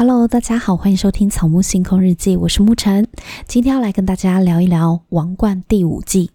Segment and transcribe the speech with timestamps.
[0.00, 3.06] Hello，大家好，欢迎收听《草木星空日记》，我是沐晨，
[3.46, 6.30] 今天要来跟大家聊一聊《王冠》第五季。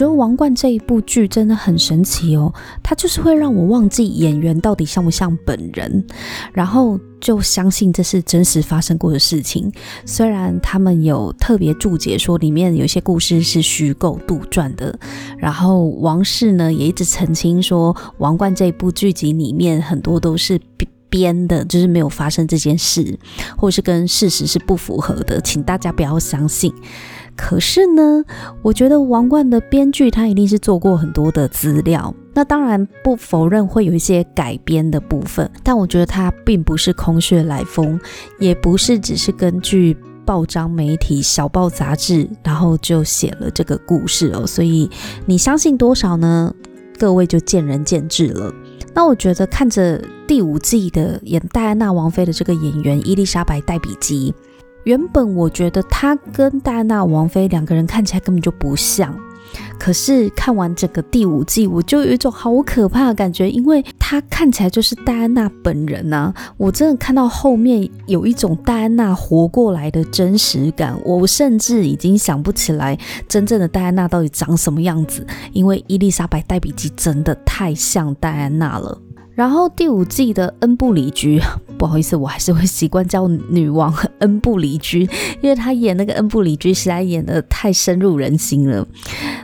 [0.00, 2.50] 觉得《王冠》这一部剧真的很神奇哦，
[2.82, 6.02] 它就是会让我忘记演员到底像不像本人，
[6.54, 9.70] 然后就相信这是真实发生过的事情。
[10.06, 14.98] 虽然他们有特别注解说里面有些故事是虚构杜撰的，
[15.36, 20.58] 然后王室呢也一直澄清说，《王冠》这一部剧集里面很多都是
[21.10, 23.18] 编的，就是没有发生这件事，
[23.54, 26.72] 或是跟事实是不符合的，请大家不要相信。
[27.42, 28.22] 可是呢，
[28.60, 37.98] 我觉得《王冠》的编剧他一定是做过很多的资料，那当然不否认会有一些改编的部分，但我觉得他并不是空穴来风，
[38.38, 44.46] 也不是只是根据报章媒体、小报杂志，然后就写了这个故事哦。
[44.46, 44.88] 所以
[45.24, 46.54] 你相信多少呢？
[46.98, 48.52] 各位就见仁见智了。
[48.92, 54.34] 那我觉得看着第五季的演戴安娜王妃的这个演员伊丽莎白·戴比基。
[54.84, 59.14] 原本我觉得她跟戴安娜王妃两个人看起来根本就不像，
[59.78, 66.32] 可是看完整个第五季，我就有一种好可怕的感觉，因为她看起来就是戴安娜本人啊！
[66.56, 78.98] 我真的看到后面有一种戴安娜活过来的真实感，我甚至已经想不起来真正的戴安娜到底长什么样子，因为伊丽莎白·戴比基真的太像戴安娜了。
[79.40, 81.40] 然后第五季的恩布里居，
[81.78, 85.08] 不好意思，我还是会习惯叫女王恩布里居，
[85.40, 88.86] 因为她演那个恩布里居实在演的太深入人心了。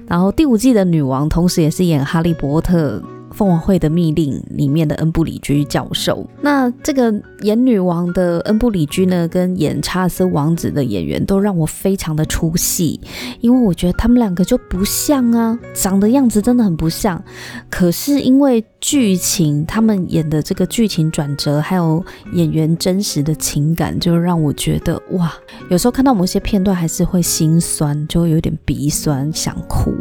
[0.06, 2.98] 然后第五季的女王，同时也是演《哈利波特》。
[3.36, 12.98] 凤凰会的密令里面的恩布里居教授，那这个演女王的恩布里居呢，跟演查尔斯王子的演员都让我非常的出戏，
[13.42, 17.22] 因为我觉得他们两个就不像啊，长的样子真的很不像。
[17.68, 22.02] 可是因为剧情，他们演的这个剧情转折，还有
[22.32, 25.30] 演员真实的情感，就让我觉得哇，
[25.68, 29.92] 有时候看到某些片段还是会心酸，就会有点鼻酸，想哭。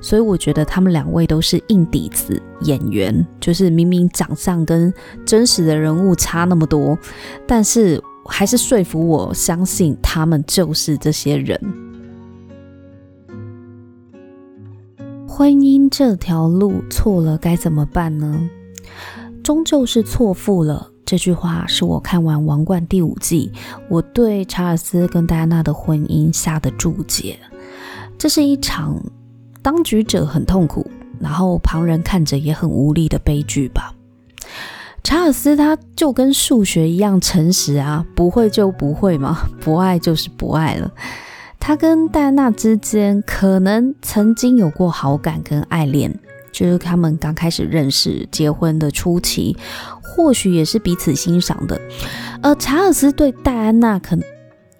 [0.00, 4.92] 所以我觉得他们两位都是硬底子演员，就是明明长相跟
[5.24, 6.98] 真实的人物差那么多，
[7.46, 11.58] 但是还是说服我相信他们就是这些人。
[15.26, 18.48] 婚姻这条路错了该怎么办呢？
[19.42, 20.88] 终究是错付了。
[21.06, 23.50] 这句话是我看完《王冠》第五季，
[23.88, 27.36] 我对查尔斯跟戴安娜的婚姻下的注解。
[28.16, 29.02] 这是一场
[29.60, 30.88] 当局者很痛苦。
[31.20, 33.94] 然后旁人看着也很无力的悲剧吧。
[35.02, 40.90] 查尔斯他就跟数学一样诚实啊，不会就不会嘛， 不爱就是不爱了。
[41.58, 46.18] 他跟戴安娜之间可能曾经有过好感跟爱恋，
[46.52, 49.56] 就是他们刚开始认识、结婚的初期，
[50.02, 51.80] 或许也是彼此欣赏的。
[52.42, 54.18] 而查尔斯对戴安娜可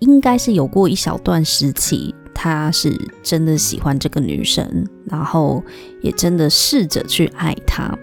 [0.01, 2.15] 应该是有过一小段时期。
[2.43, 5.63] 他是真的喜欢这个女生，然后
[6.01, 7.95] 也真的试着去爱她。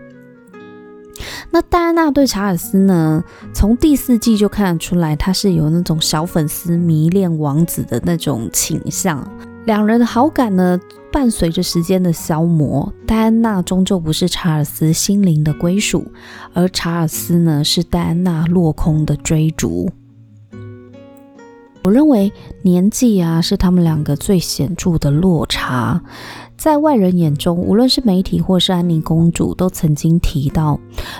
[1.49, 3.23] 那戴安娜对查尔斯呢？
[3.51, 9.27] 从第四季就看得出来，他是有那种小粉丝迷恋王子的那种倾向。
[9.65, 10.79] 两人的好感呢，
[11.11, 16.05] 伴随着时间的消磨，戴安娜终究不是查尔斯心灵的归属，
[16.53, 19.89] 而查尔斯呢，是戴安娜落空的追逐。
[21.87, 22.33] 我认为
[22.63, 26.01] 年纪啊是他们两个最显著的落差，
[26.57, 30.77] 在外人眼中，无论是媒体或是安妮公主，都曾经提到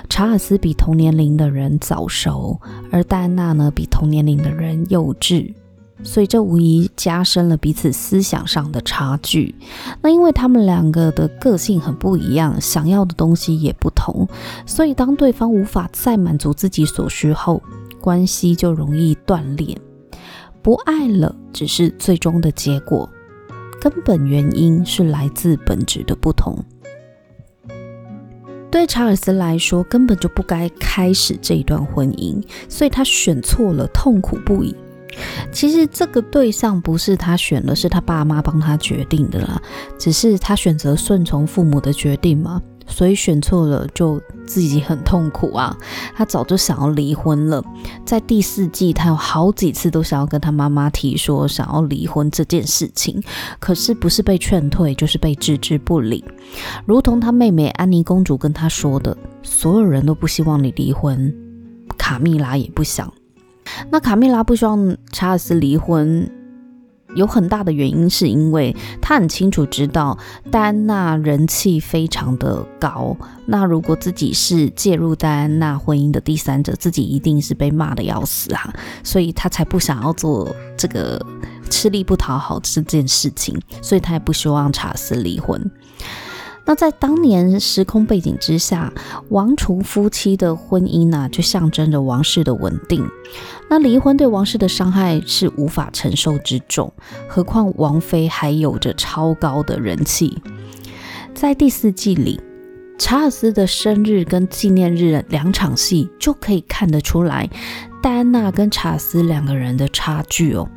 [0.10, 2.60] 查尔斯比同年龄的人早熟，
[2.92, 5.54] 而戴安娜呢比同年龄的人幼稚，
[6.04, 9.56] 所以这无疑加深了彼此思想上的差距。
[10.02, 14.28] 那因为他们两个的个性很不一样，想要的东西也不同，
[14.66, 17.64] 所以当对方无法再满足自己所需后，
[18.02, 19.78] 关系就容易断裂。
[20.68, 23.10] 不爱了，只是最终的结果，
[23.80, 26.62] 根本原因是来自本质的不同。
[28.70, 34.76] 对查尔斯来说，根本就不该开始这一段婚姻，所以他选错了，痛苦不已。
[35.54, 39.62] 其实这个对象不是他选的，是他爸妈帮他决定的啦。
[39.98, 45.76] 只是他选择顺从父母的决定嘛，所以选错了就自己很痛苦啊。
[46.16, 47.64] 他早就想要离婚了，
[48.06, 53.22] 在第四季他有好几次都想要跟他妈妈提说想要离婚这件事情，
[53.60, 56.24] 可是不是被劝退就是被置之不理。
[56.86, 61.34] 如同他妹妹安妮公主跟他说的，所有人都不希望你离婚，
[61.98, 63.14] 卡蜜拉也不想。
[63.92, 66.30] 那卡蜜拉不希望查尔斯离婚。
[67.18, 70.18] 有很大的原因是因为他很清楚知道
[70.52, 78.72] 戴安娜人气非常的高，那如果自己是介入戴安娜婚姻的第三者，自己一定是被骂的要死啊，
[79.04, 81.20] 所以他才不想要做这个
[81.70, 85.60] 吃力不讨好这件事情，所以他也不希望查斯离婚。
[86.68, 88.92] 那在当年时空背景之下，
[89.30, 93.10] 王储夫妻的婚姻呢、就象征着王室的稳定。
[93.70, 96.92] 那离婚对王室的伤害是无法承受之重，
[97.30, 100.38] 何况王妃还有着超高的人气。
[101.34, 102.40] 在第四季里，
[102.98, 107.50] 查尔斯的生日跟纪念日两场戏就可以看得出来，
[108.04, 110.68] 戴安娜跟查尔斯两个人的差距哦。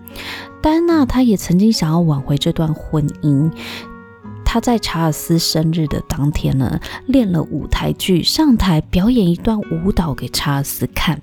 [0.62, 3.50] 戴安娜她也曾经想要挽回这段婚姻。
[4.52, 11.20] 他在查尔斯生日的当天呢，练了舞台剧，上台表演一段舞蹈给查尔斯看。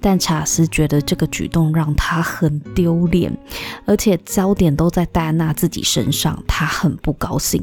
[0.00, 3.30] 但查尔斯觉得这个举动让他很丢脸，
[3.84, 7.62] 而且焦点都在戴安娜自己身上，他很不高兴。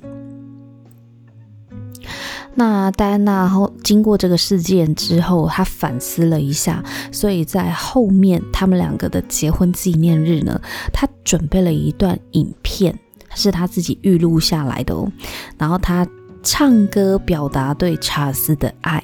[2.53, 10.61] 那戴安娜后经过这个事件之后，她反思了一下，所以在后面他们两个的结婚纪念日呢，
[10.93, 12.99] 她准备了一段影片。
[13.35, 15.11] 是他自己预录下来的哦，
[15.57, 16.07] 然后他
[16.41, 19.03] 唱歌表达对查尔斯的爱，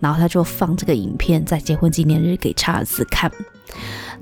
[0.00, 3.30] 然后他就放这个影片在结婚纪念日给查尔斯看。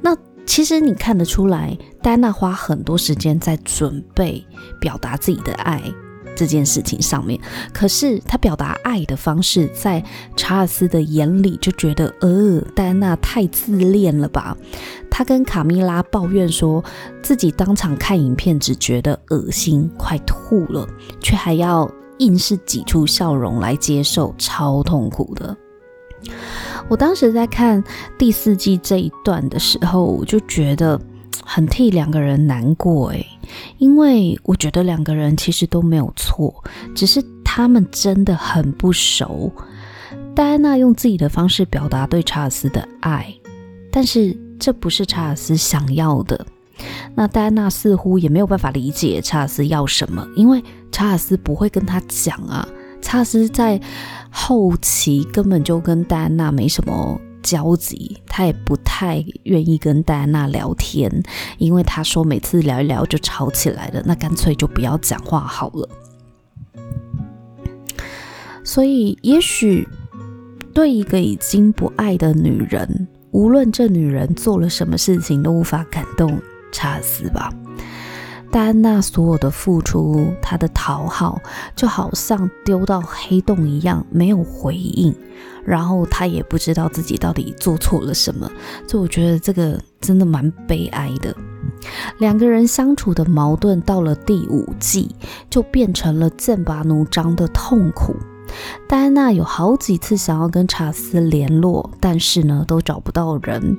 [0.01, 4.45] 那其实你看得出来，戴安娜花很多时间在准备
[4.79, 5.81] 表达自己的爱。
[6.35, 7.41] 这件事情上面，
[7.73, 10.03] 可是他表达爱的方式，在
[10.37, 14.57] 查尔斯的眼里就觉得，呃，戴安娜太自恋了吧？
[15.11, 16.85] 他跟卡米拉抱怨说，
[17.23, 20.87] 自己当场看影片只觉得恶心，快吐了，
[21.21, 25.57] 却还要硬是挤出笑容来接受，超痛苦的。
[26.89, 27.83] 我当时在看
[28.19, 31.01] 第四季这一段的时候，我就觉得。
[31.47, 33.27] 很替两个人难过诶，
[33.79, 36.65] 因为我觉得两个人其实都没有错，
[36.95, 39.53] 只是他们真的很不熟。
[40.35, 43.33] 戴安娜用自己的方式表达对查尔斯的爱，
[43.93, 46.47] 但是这不是查尔斯想要的。
[47.15, 52.67] 那戴安娜似乎也没有办法理解查尔斯要什么，因为查尔斯不会跟他讲啊。
[53.01, 53.81] 查尔斯在
[54.31, 57.21] 后期根本就跟戴安娜没什么。
[57.45, 61.23] 焦急，他也不太愿意跟戴安娜聊天，
[61.59, 65.89] 因为他说每次聊一聊就吵起来了，那干脆就不要讲话好了。
[68.65, 69.87] 所以，也许
[70.73, 76.41] 对一个已经不爱的女人，无论这女人做了什么事情，都无法感动
[76.73, 77.53] 查尔斯吧。
[78.55, 81.43] 戴安娜所有的付出，她的讨好，
[81.75, 85.13] 就好像丢到黑洞一样，没有回应。
[85.65, 88.49] 然后她也不知道自己到底做错了什么，
[88.87, 91.35] 所以我觉得这个真的蛮悲哀的。
[92.19, 95.13] 两个人相处的矛盾到了第五季，
[95.51, 98.15] 就变成了剑拔弩张的痛苦。
[98.89, 103.77] 戴安娜有好几次想要跟查斯联络，但是呢，都找不到人。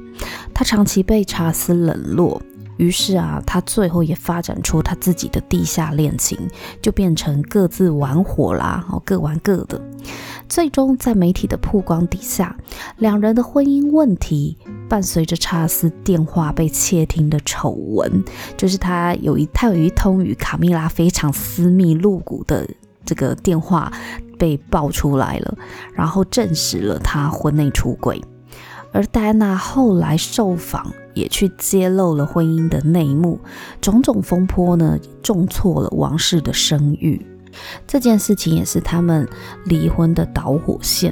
[0.53, 2.41] 她长期被查斯冷落。
[2.77, 6.37] 于是啊，他最后也发展出他自己的地下恋情，
[6.81, 9.81] 就变成各自玩火啦，哦，各玩各的。
[10.47, 12.55] 最终在媒体的曝光底下，
[12.97, 14.55] 两人的婚姻问题
[14.87, 18.23] 伴随着查尔斯电话被窃听的丑闻，
[18.55, 22.69] 就是他有一他有一通与卡蜜拉非常私密露骨的
[23.03, 23.91] 这个电话
[24.37, 25.57] 被爆出来了，
[25.93, 28.21] 然后证实了他婚内出轨。
[28.91, 33.39] 而戴安娜后来受访，也去揭露了婚姻的内幕，
[33.81, 37.25] 种种风波呢，重挫了王室的声誉。
[37.87, 39.27] 这件事情也是他们
[39.63, 41.11] 离婚的导火线。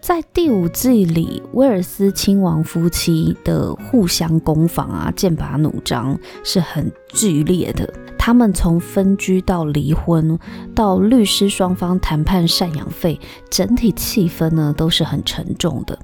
[0.00, 7.92] 在第五季里，威尔斯亲王夫妻的互相攻防啊，剑拔弩张是很剧烈的。
[8.18, 10.38] 他们从分居到离婚，
[10.74, 15.98] 到律师双方谈判赡养费，整体气氛呢都是很沉重的。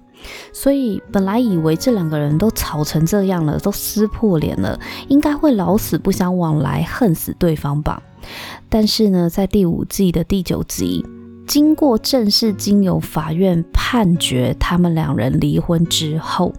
[0.53, 4.79] 所以本来以为这两个人都吵成这样了，都撕破脸了，
[5.09, 8.03] 应该会老死不相往来，恨死对方吧。
[8.69, 11.05] 但是呢，在第五季的第九集，
[11.47, 16.55] 经过正式经由法院判决他们两人离婚之后，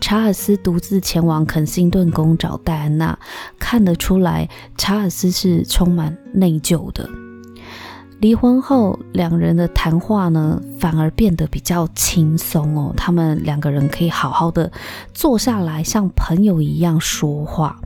[0.00, 3.16] 查尔斯独自前往肯辛顿宫找戴安娜，
[3.58, 7.08] 看得出来查尔斯是充满内疚的。
[8.24, 12.90] 离婚后，两人的谈话呢，反而变得比较轻松哦。
[12.96, 14.72] 他们两个人可以好好的
[15.12, 17.78] 坐下来，像朋友一样说话，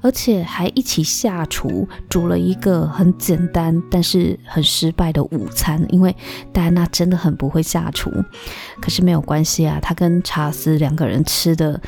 [0.00, 5.86] 而且还一起下厨，煮了一个很简单但是很失败的午餐。
[5.90, 6.16] 因为
[6.52, 8.10] 戴安娜真的很不会下厨，
[8.80, 11.80] 可是没有关系啊，她跟查斯两个人吃的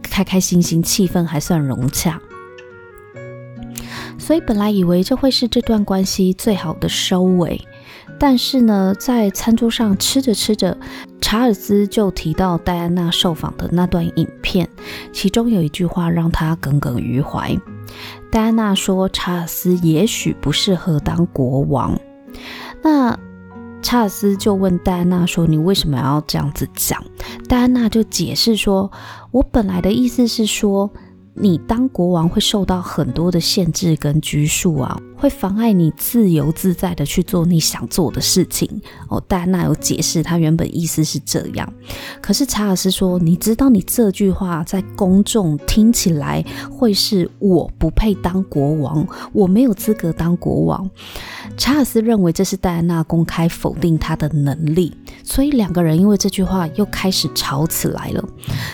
[0.00, 2.18] 开开心心，气氛还算融洽。
[4.30, 7.60] 所以本来以为这会是这段关系最好的收尾，
[8.16, 10.78] 但是呢，在餐桌上吃着吃着，
[11.20, 14.68] 查尔斯就提到戴安娜受访的那段影片，
[15.12, 17.58] 其中有一句话让他耿耿于怀。
[18.30, 21.98] 戴安娜说：“查尔斯也许不适合当国王。”
[22.84, 23.18] 那
[23.82, 27.02] 查尔斯就问戴安娜说：“你为什么要这样子讲？”
[27.50, 28.92] 戴安娜就解释说
[29.32, 30.88] ：“我本来的意思是说。”
[31.42, 38.68] 你当国王会受到很多的限制跟拘束啊，会妨碍你自由自在的去做你想做的事情
[39.08, 39.18] 哦。
[39.26, 41.72] 戴安娜有解释，她原本意思是这样，
[42.20, 50.90] 可是查尔斯说：“你知道，你这句话在公众听起来会是我不配当国王，我没有资格当国王。”
[51.56, 58.24] 查尔斯认为这是戴安娜公开否定他的能力，所以两个人因为这句话又开始吵起来了。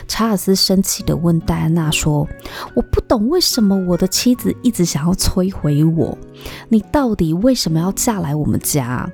[0.06, 2.26] 查尔斯生气地问戴安娜说
[2.74, 6.16] ：“我不懂为什么我的妻子一直想要摧毁我，
[6.68, 9.10] 你到底为什么要嫁来我们家？”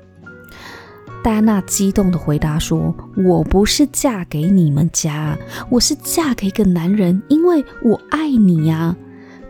[1.23, 2.93] 戴安娜激动地回答说
[3.25, 5.37] ：“我不是嫁给你们家，
[5.69, 8.95] 我是嫁给一个男人，因为我爱你呀。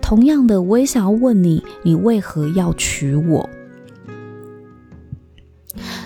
[0.02, 3.50] 同样的，我也想要问你，你为何要娶我？”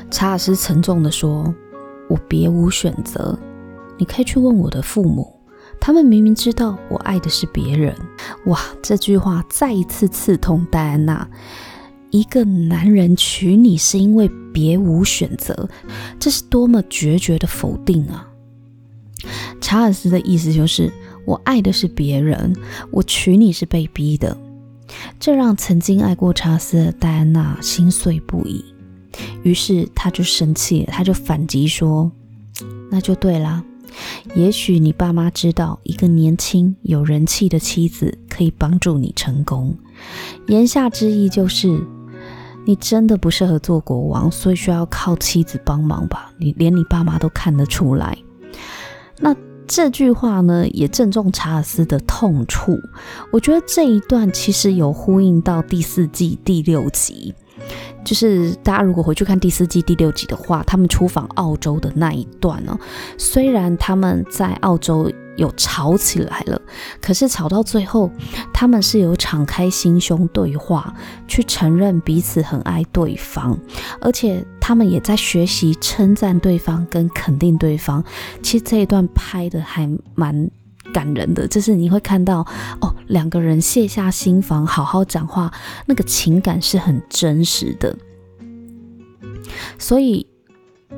[0.10, 1.54] 查尔斯沉重地说
[2.10, 3.38] ：“我别无选择，
[3.98, 5.32] 你可以去问我的父母，
[5.80, 7.96] 他们明明知道我爱的是别人。”
[8.48, 11.28] 哇，这句话再一次刺痛戴安娜。
[12.10, 15.68] 一个男人娶你是因为别无选择，
[16.18, 18.26] 这是多么决绝的否定啊！
[19.60, 20.92] 查尔斯的意思就是，
[21.26, 22.56] 我爱的是别人，
[22.92, 24.36] 我娶你是被逼的。
[25.20, 28.64] 这让曾经爱过查尔斯的戴安娜心碎不已。
[29.44, 32.12] 于是他就生气了，他就反击说
[32.92, 33.64] ：“那就对啦，
[34.36, 39.76] 也许你爸妈知道一个年轻有人气的妻子可以帮助你成功。
[40.48, 41.80] 言下之意就是，
[42.66, 46.32] 你真的不适合做国王，所以需要靠妻子帮忙吧？
[46.38, 48.18] 你连你爸妈都看得出来。
[49.20, 49.36] 那
[49.68, 52.78] 这句话呢，也正中查尔斯的痛处。
[53.32, 57.34] 我觉得这一段其实有呼应到第四季第六集。”
[58.04, 62.78] 就是大家如果回去看第四季第六集的话，他们出访澳洲的那一段呢，
[63.18, 66.60] 虽然他们在澳洲有吵起来了，
[67.02, 68.10] 可是吵到最后，
[68.54, 70.94] 他们是有敞开心胸对话，
[71.28, 73.60] 去承认彼此很爱对方，
[74.00, 78.04] 而且他们也在学习称赞对方跟肯定对方。
[78.42, 80.50] 其实这一段拍的还蛮
[80.98, 82.40] 感人的，就是你会看到
[82.82, 85.54] 哦，两个人卸下心房，好好讲话，
[85.86, 87.96] 那个情感是很真实的。
[89.78, 90.26] 所以，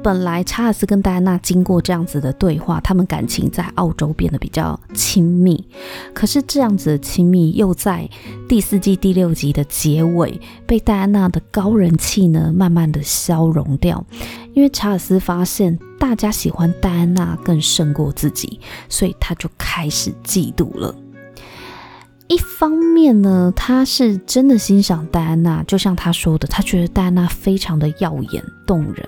[0.02, 5.68] 本来查尔斯跟戴安娜经过这样子的对话，他们感情在澳洲变得比较亲密。
[6.14, 8.10] 可是，这样子的亲密又在
[8.48, 14.06] 第四季第六集的结尾，被戴安娜的高人气呢，慢慢的消融掉。
[14.54, 20.96] 因为查尔斯发现大家喜欢戴安娜更胜过自己，所以他就开始嫉妒了。
[22.30, 29.04] 一方面呢，他是真的欣赏戴安娜，就像他说的，他觉得戴安娜非常的耀眼动人。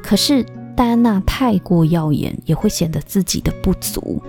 [0.00, 4.22] 可是戴安娜太过耀眼，也会显得自己的不足。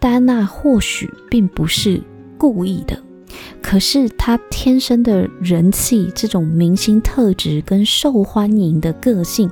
[0.00, 2.02] 戴安娜或许并不是
[2.36, 3.00] 故意的，
[3.62, 9.48] 可是她天生的人气，这种明星特质跟受欢迎的个性，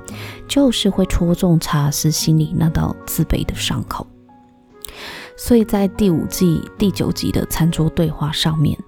[0.49, 4.05] 就是会戳中查尔斯心里那道自卑的伤口。
[5.37, 8.79] 所以在第五季第九集的餐桌对话上面，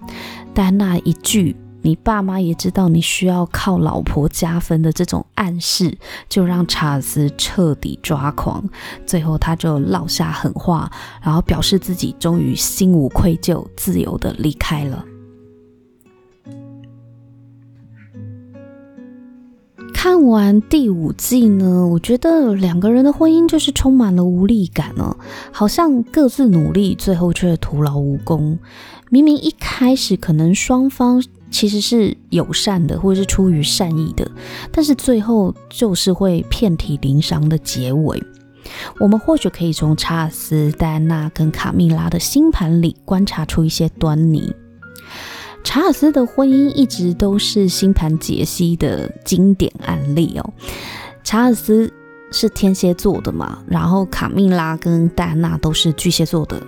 [0.54, 5.96] 戴安娜一句“你爸妈也知道你需要靠老婆加分”的这种暗示，
[6.28, 8.64] 就让查尔斯彻底抓狂。
[9.04, 10.90] 最后他就落下狠话，
[11.22, 15.04] 然后表示自己终于心无愧疚，自由的离开了。
[19.98, 25.16] 看完第五季呢，我觉得两个人的婚姻就是充满了无力感哦，
[25.50, 28.58] 好像各自努力，最后却徒劳无功。
[29.08, 34.30] 明明一开始可能双方其实是友善的，或者是出于善意的，
[34.70, 38.22] 但是最后就是会遍体鳞伤的结尾。
[39.00, 44.52] 我们或许可以从查尔斯、戴安娜跟卡米拉的星盘里观察出一些端倪。
[45.66, 50.52] 查尔斯的婚姻一直都是星盘解析的经典案例哦。
[51.24, 51.92] 查尔斯
[52.30, 56.62] 是天蝎座的嘛，然后卡蜜拉跟戴安娜都是巨蟹座的。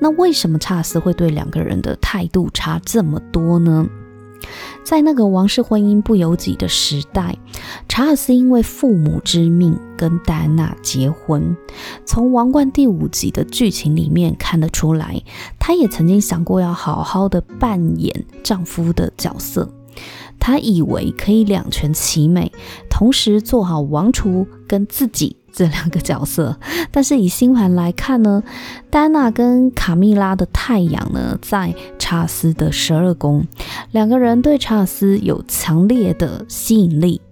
[0.00, 3.86] 那为什么查尔斯会对两个人的态度差这么多呢？
[4.84, 7.36] 在那个王室婚姻不由己的时代，
[7.88, 11.56] 查尔斯因为父母之命跟戴安娜结婚。
[12.04, 15.22] 从《王冠》第五集的剧情里面看得出来，
[15.58, 19.68] 他也曾经想过要好好的扮演丈夫的角色。
[20.38, 22.50] 他以为可以两全其美，
[22.90, 26.58] 同时做好王储跟自己这两个角色。
[26.90, 28.42] 但是以星盘来看呢，
[28.90, 31.72] 戴安娜跟卡蜜拉的太阳呢在
[32.12, 33.46] 查尔斯的十二宫，
[33.92, 37.22] 两个人对查尔斯有强烈的吸引力。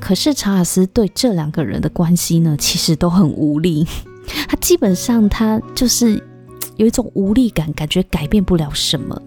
[0.00, 3.86] 可是查尔斯对这两个人的关系呢，其实都很无力。
[4.48, 6.24] 他基本上他就是
[6.76, 9.20] 有一种无力感，感觉改变不了什么。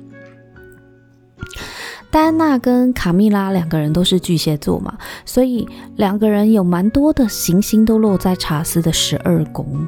[2.14, 9.88] 戴安娜跟卡蜜拉两个人都是巨蟹座嘛，所以两个人有蛮多的行星都落在查尔斯的十二宫。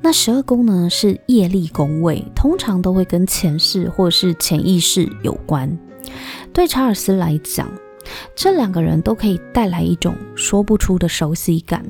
[0.00, 5.78] 那十二宫呢是业力宫位，通常都会跟前世或是潜意识有关。
[6.52, 7.68] 对查尔斯来讲，
[8.34, 11.86] 这两个人都可以带来一种说不出的熟悉感。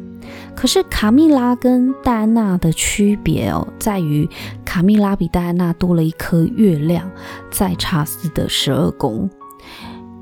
[0.54, 4.28] 可是卡蜜拉跟戴安娜的区别哦，在于
[4.66, 7.10] 卡蜜拉比戴安娜多了一颗月亮，
[7.50, 9.30] 在查尔斯的十二宫。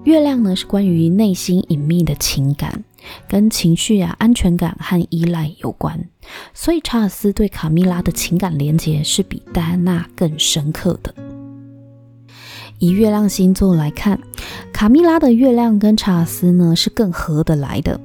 [0.05, 2.85] 月亮呢，是关于内心隐秘的情感，
[3.29, 6.09] 跟情绪啊、安全感和依赖有关。
[6.55, 11.15] 所以查尔斯对卡蜜拉的情感连结是比戴安娜更深刻的。
[12.79, 14.19] 以月亮星座来看，
[14.73, 18.01] 卡蜜拉的月亮跟查尔斯呢是更合得来的。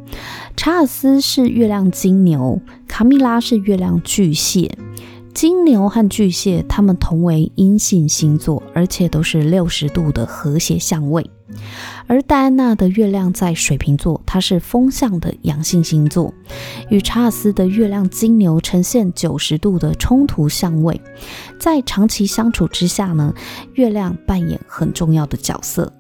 [0.58, 2.60] 查尔斯是月亮金牛，
[2.90, 4.78] 卡蜜拉是月亮巨蟹。
[5.36, 11.30] 金牛和巨蟹，他们同为阴性星座，而且都是六十度的和谐相位。
[12.08, 16.34] 而戴安娜的月亮在水瓶座，它是风象的阳性星座，
[16.90, 21.02] 与查尔斯的月亮金牛呈现九十度的冲突相位。
[21.60, 23.34] 在长期相处之下呢，
[23.74, 25.92] 月亮扮演很重要的角色。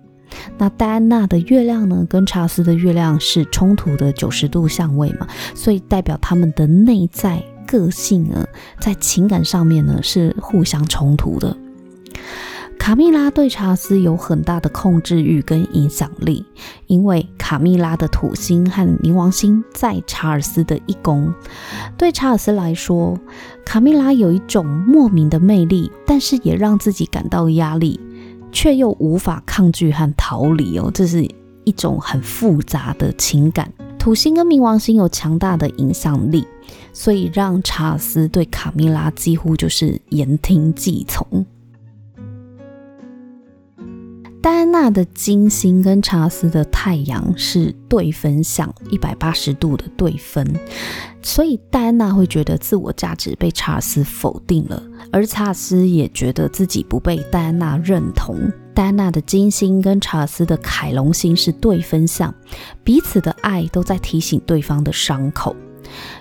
[0.57, 7.43] 那戴安娜的月亮呢，跟查尔斯的月亮是冲突的九十度相位嘛，所以代表他们的内在。
[7.67, 8.47] 个性呢，
[8.79, 11.55] 在情感上面呢是互相冲突的。
[12.77, 16.45] 卡蜜拉对查尔斯有很大的控制欲跟影响力，
[16.85, 21.33] 因为卡蜜拉的土星和冥王星在查尔斯的一宫。
[21.97, 23.17] 对查尔斯来说，
[23.65, 27.99] 卡蜜拉有一种莫名的魅力，但是也让自己感到压力，
[28.51, 31.27] 却又无法抗拒和逃离哦，这是
[31.63, 33.71] 一种很复杂的情感。
[34.05, 36.45] 土星跟冥王星有强大的影响力。
[36.93, 41.25] 所以让查尔斯对卡蜜拉几乎就是言听计从。
[44.45, 50.47] 戴安娜的金星跟查尔斯的太阳是对分相，一百八十度的对分，
[51.23, 58.37] 所以戴安娜会觉得自我价值被查尔斯否定了，而查尔斯也觉得自己不被戴安娜认同。
[58.75, 62.31] 戴安娜的金星跟查尔斯的凯龙星是对分相，
[62.83, 65.55] 彼此的爱都在提醒对方的伤口。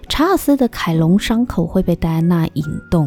[0.08, 3.06] 查尔斯的凯龙伤口会被戴安娜引动，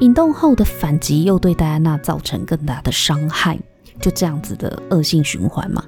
[0.00, 3.58] 引动后的反击又对戴安娜造成更大的伤害，
[4.00, 5.84] 就这样子的恶性循环嘛。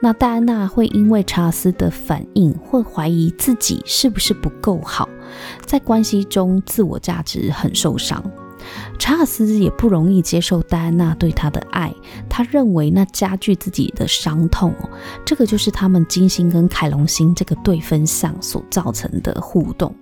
[0.00, 5.08] 那戴安娜会因为查尔斯的反应，会怀疑自己是不是不够好，
[5.64, 8.22] 在关系中自我价值很受伤。
[8.98, 11.94] 查尔斯也不容易接受戴安娜对他的爱，
[12.28, 14.74] 他认为那加剧自己的伤痛。
[15.24, 19.94] 这个就是他们金星跟凯龙星这个对分相所造成的互动。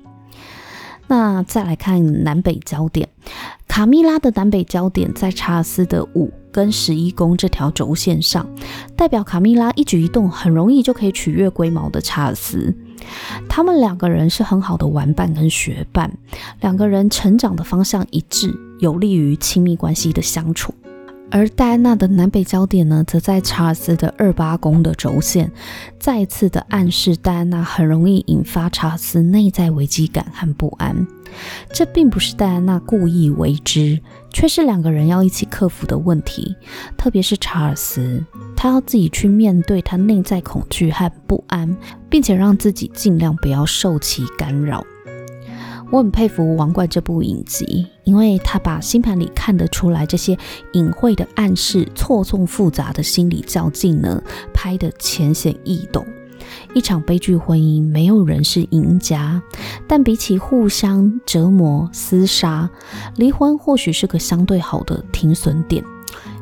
[1.06, 3.08] 那再来看南北焦点，
[3.68, 8.44] 卡蜜拉的南北焦点在查尔斯的五跟十一宫这条轴线上，
[8.96, 12.74] 代表卡蜜拉一举一动很容易就可以取悦龟毛的查尔斯。
[13.48, 16.12] 他们两个人是很好的玩伴跟学伴，
[16.60, 20.74] 两个人成长的方向一致，有利于亲密关系的相处。
[21.30, 25.50] 而戴安娜的南北焦点呢，则在查尔斯的二八宫的轴线，
[25.98, 31.06] 再次的暗示戴安娜很容易引发查尔斯内在危机感和不安。
[31.70, 34.00] 这并不是戴安娜故意为之，
[34.32, 36.56] 却是两个人要一起克服的问题。
[36.96, 38.24] 特别是查尔斯，
[38.56, 41.76] 他要自己去面对他内在恐惧和不安，
[42.08, 44.82] 并且让自己尽量不要受其干扰。
[45.90, 50.36] 我很佩服《王冠》这部影集，因为他把星盘里看得出来这些
[50.72, 54.22] 隐晦的暗示、错综复杂的心理较劲呢，
[54.52, 56.06] 拍得浅显易懂。
[56.74, 59.42] 一场悲剧婚姻，没有人是赢家，
[59.86, 62.68] 但比起互相折磨、厮杀，
[63.16, 65.82] 离婚或许是个相对好的停损点。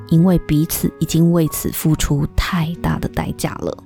[0.08, 3.76] 因为彼此已经为此付出太大的代价了。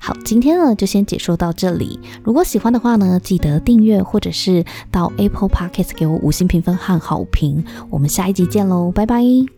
[0.00, 1.98] 好，今天呢就先解说到这里。
[2.22, 7.64] 如果喜欢的话呢，记得订阅或者是到 Apple Podcast 给我五星评分和好评。
[7.90, 9.57] 我们下一集见喽，拜拜。